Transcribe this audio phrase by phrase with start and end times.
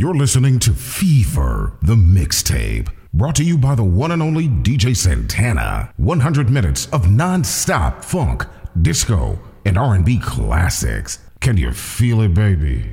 [0.00, 4.96] You're listening to Fever, the mixtape, brought to you by the one and only DJ
[4.96, 5.92] Santana.
[5.96, 8.46] 100 minutes of non-stop funk,
[8.80, 11.18] disco, and R&B classics.
[11.40, 12.92] Can you feel it, baby?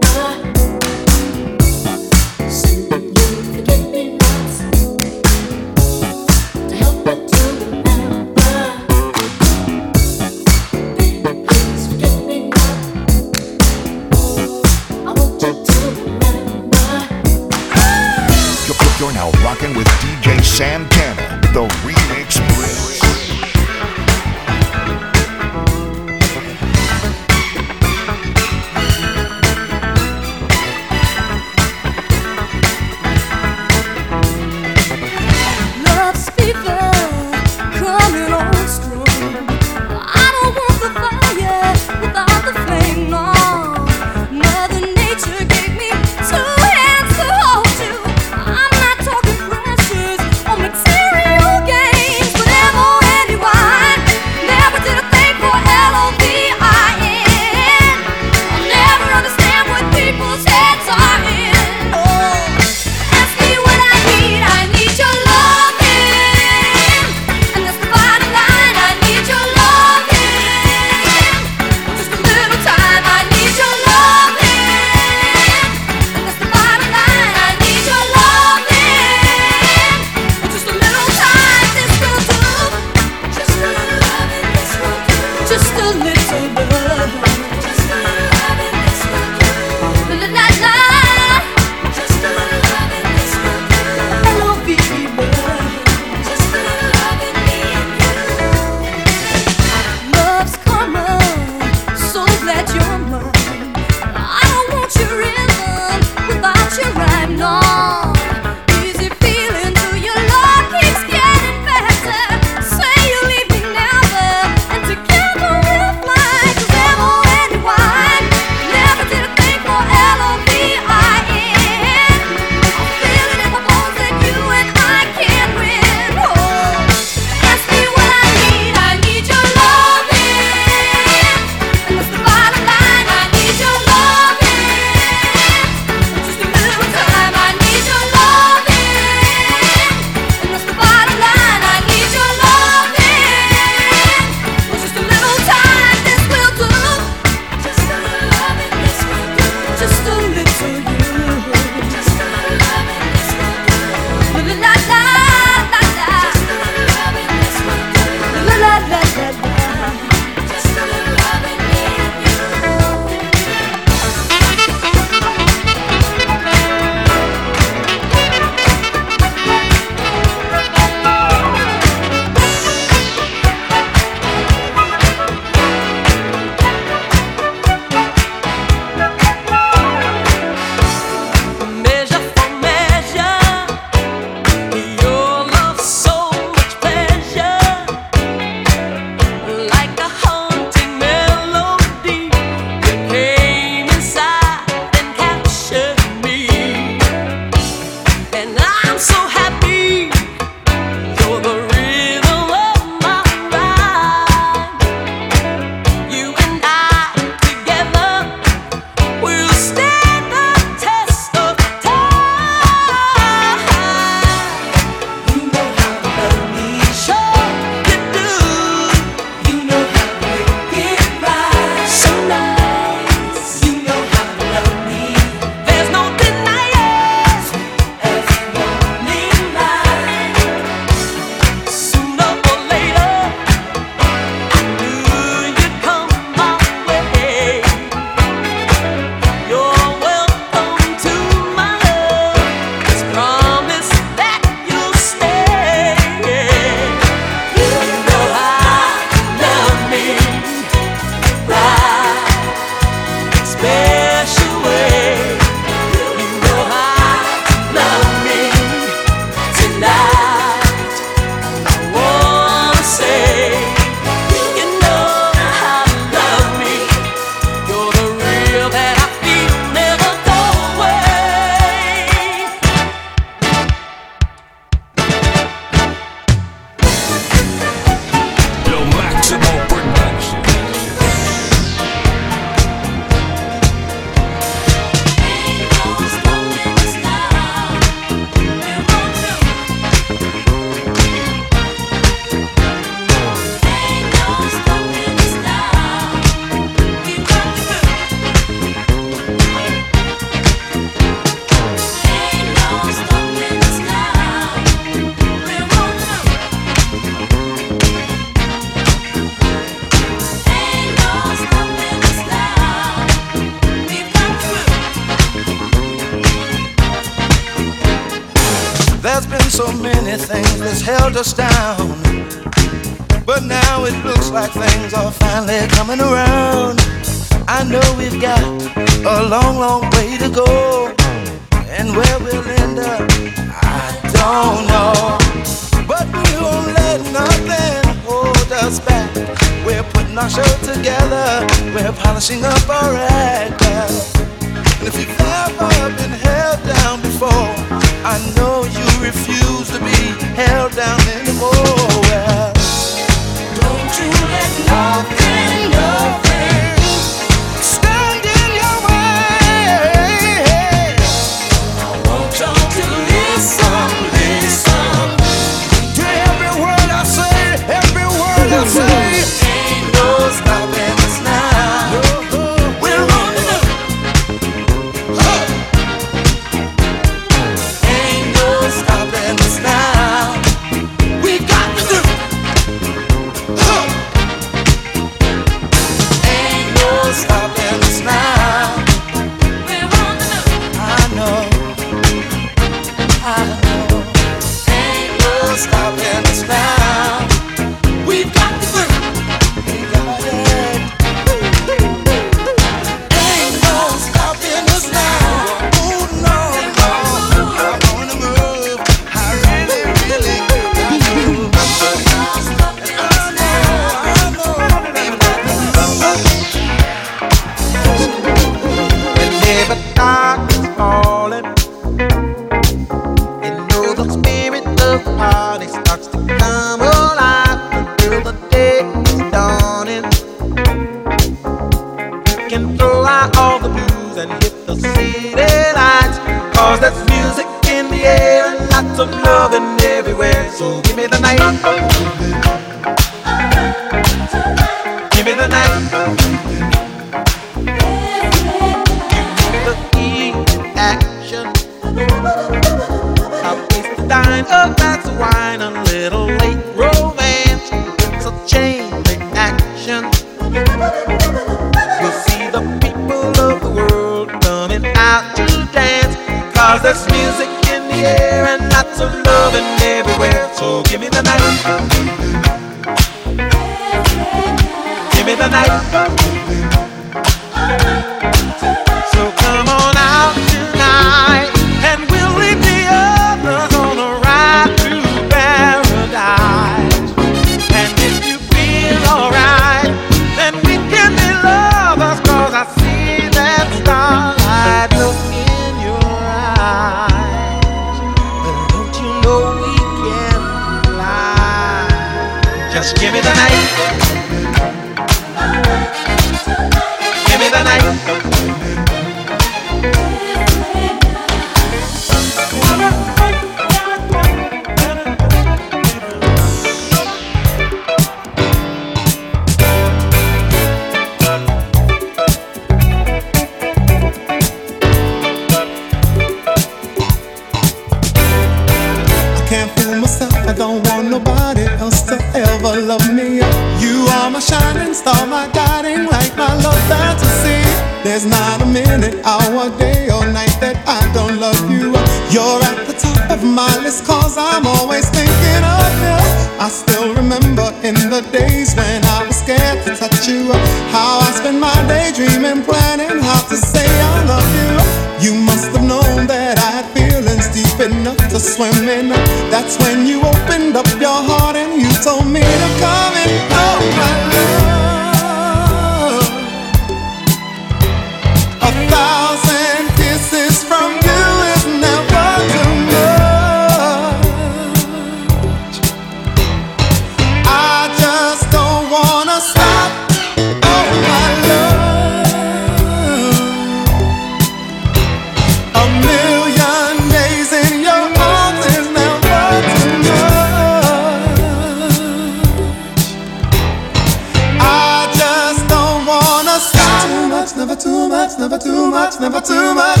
[597.60, 600.00] never too much, never too much, never too much.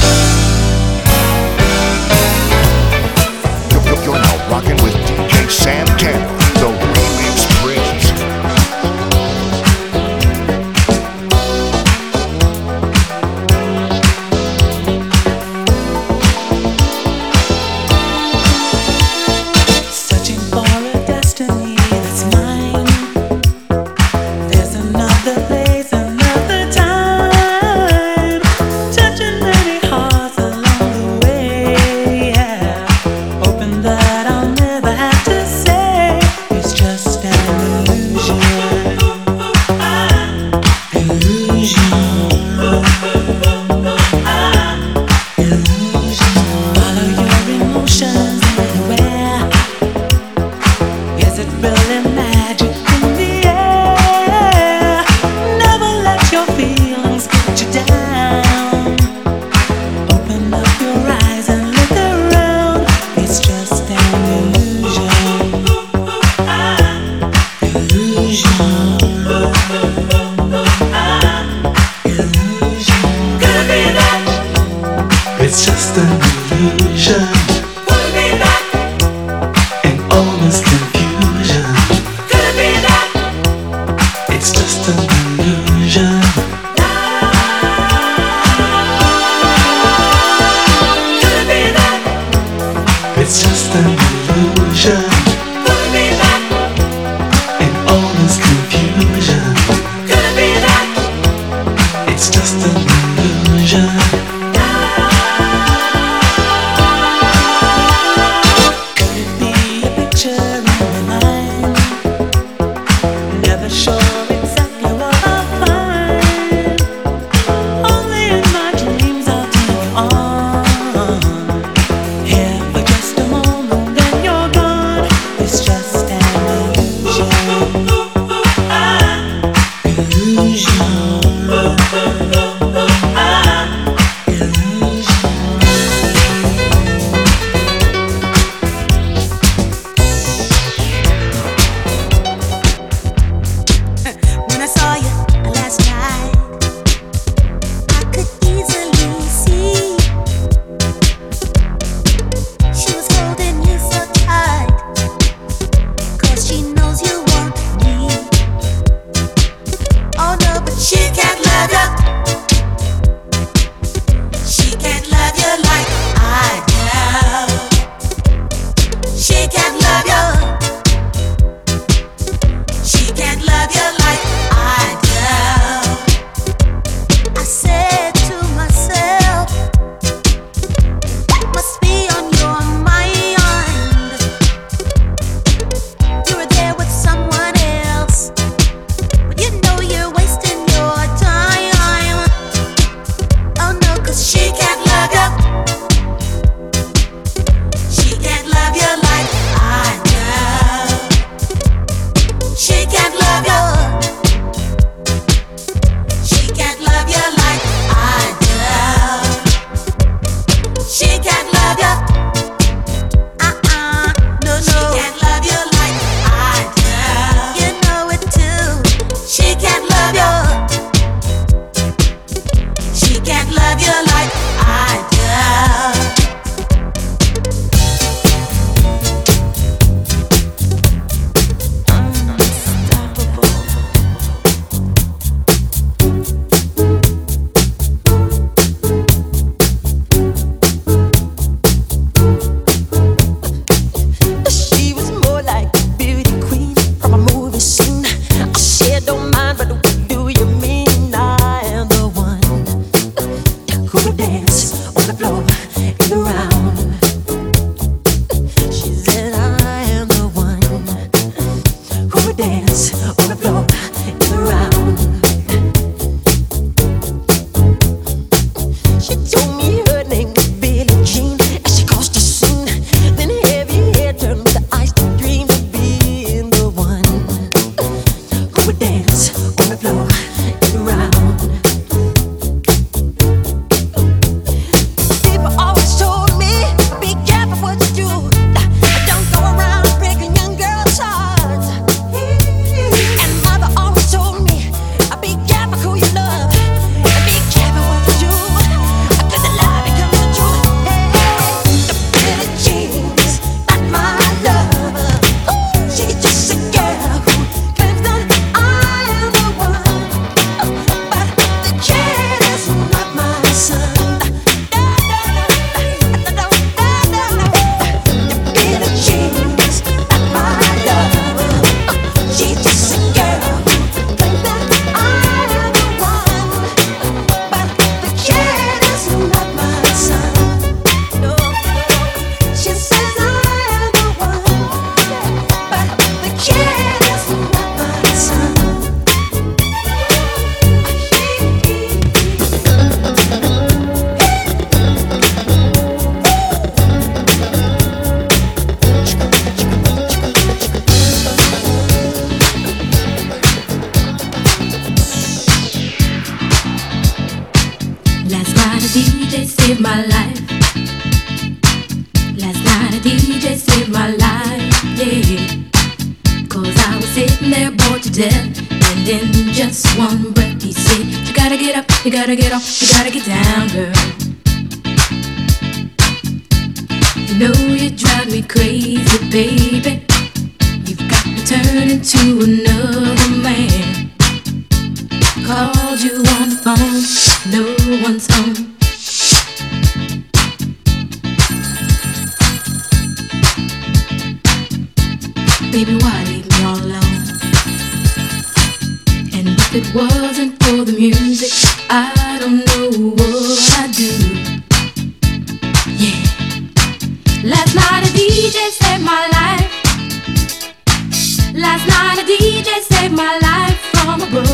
[3.70, 6.39] You're, you're now rocking with DJ Santana.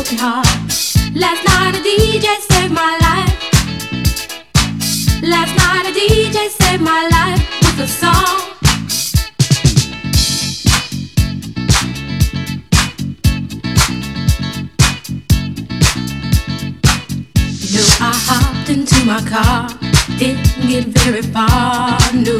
[0.07, 0.47] broken heart.
[1.15, 3.33] Last night a DJ saved my life.
[5.21, 8.13] Last night a DJ saved my life with a song.
[17.61, 19.69] You know, I hopped into my car,
[20.17, 22.37] didn't get very far, no.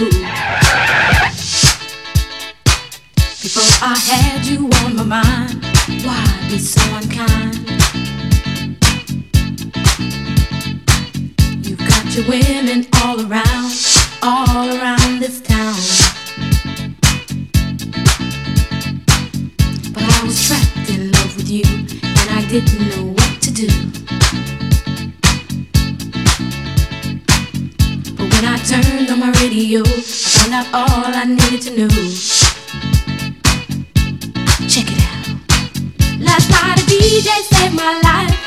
[3.41, 5.63] Before I had you on my mind,
[6.03, 7.56] why be so unkind?
[12.17, 13.73] The women all around,
[14.23, 15.75] all around this town.
[19.93, 23.67] But I was trapped in love with you, and I didn't know what to do.
[28.15, 31.87] But when I turned on my radio, I found out all I needed to know.
[34.67, 35.27] Check it out.
[36.19, 38.46] Last night a DJ saved my life.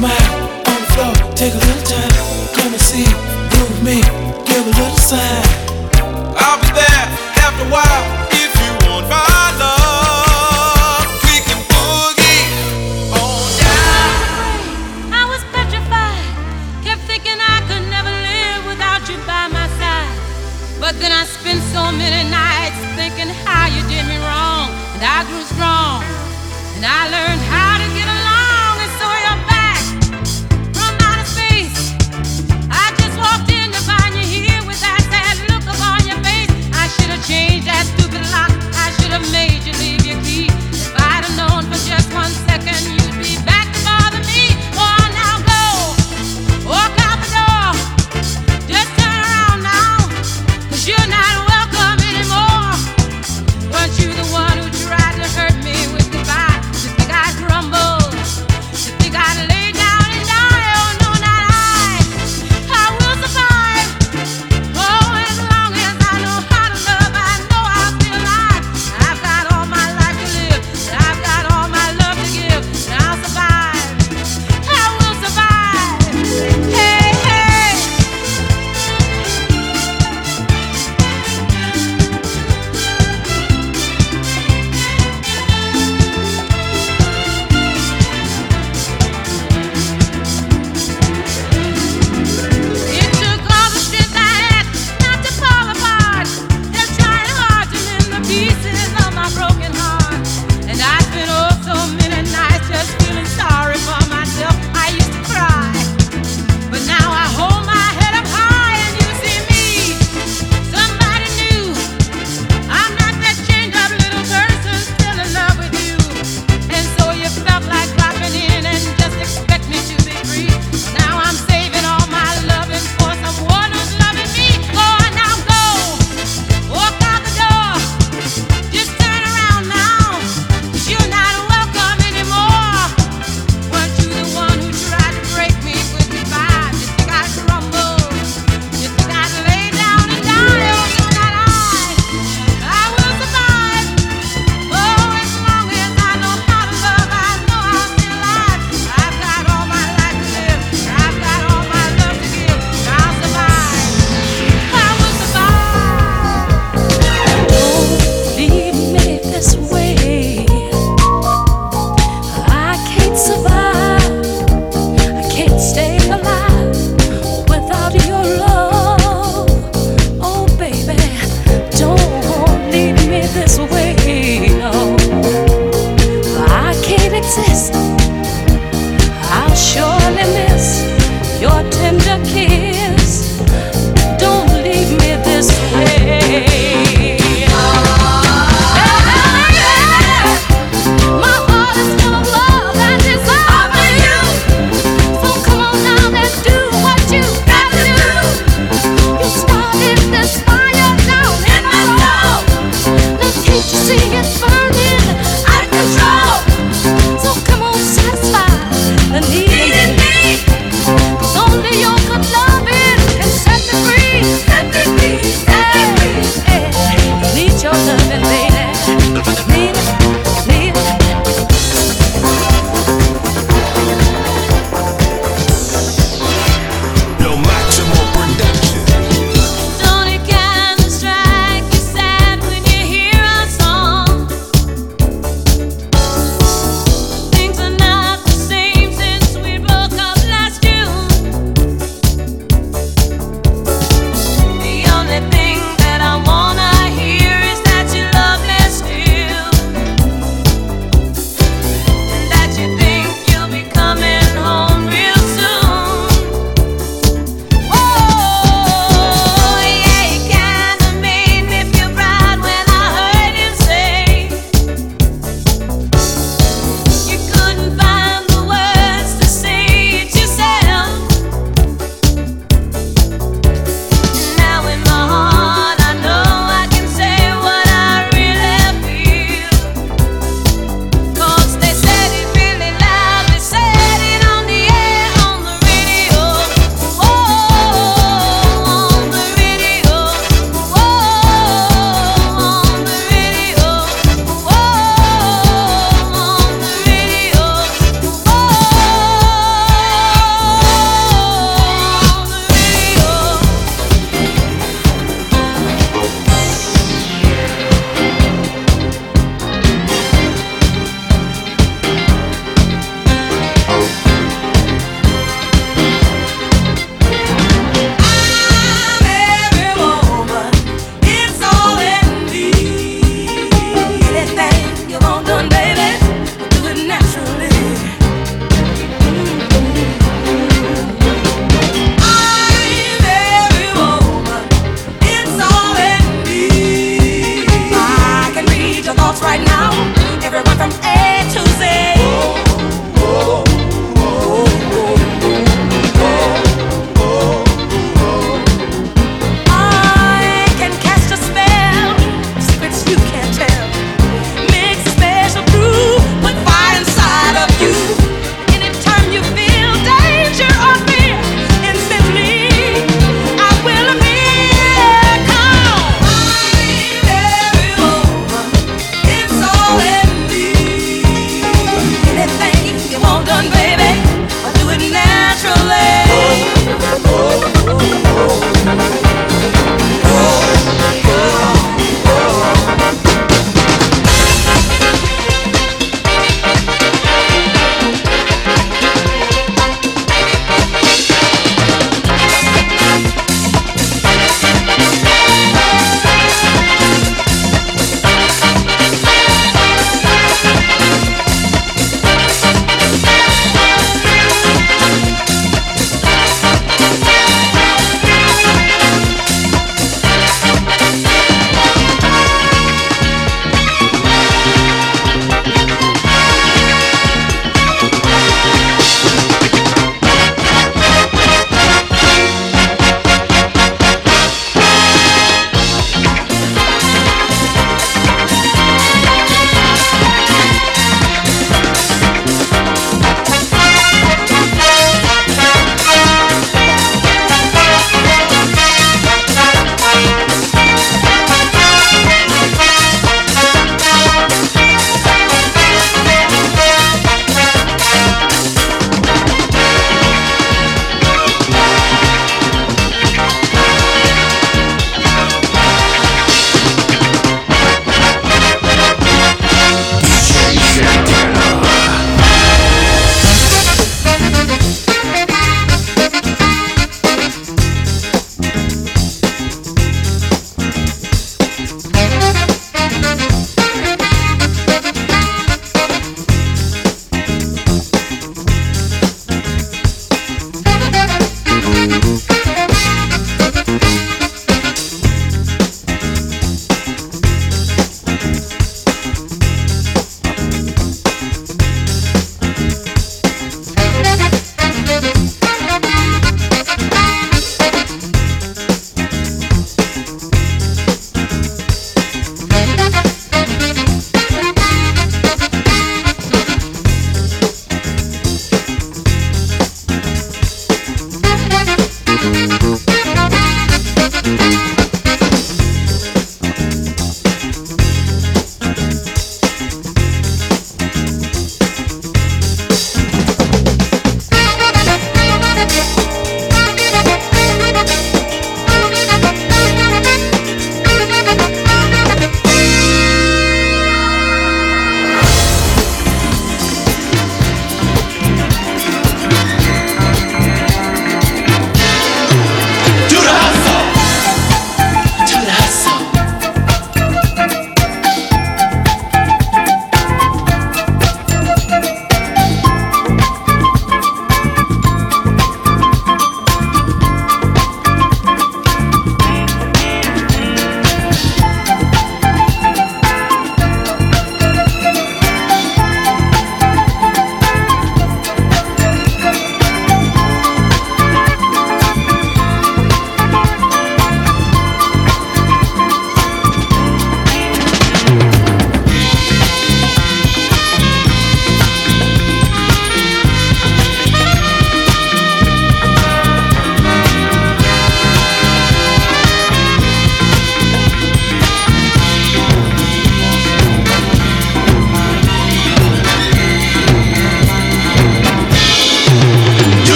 [0.00, 2.10] smile on the floor, take a little time.
[2.56, 3.04] Come and see,
[3.58, 4.00] move me,
[4.48, 5.44] give a little sign.
[6.36, 7.04] I'll be there
[7.44, 8.19] after a while.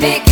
[0.00, 0.27] big